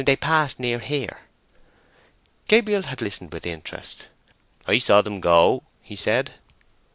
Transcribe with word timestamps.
They 0.03 0.15
passed 0.15 0.59
near 0.59 0.79
here." 0.79 1.19
Gabriel 2.47 2.81
had 2.81 3.03
listened 3.03 3.31
with 3.31 3.45
interest. 3.45 4.07
"I 4.65 4.79
saw 4.79 5.03
them 5.03 5.21
go," 5.21 5.61
he 5.83 5.95
said. 5.95 6.31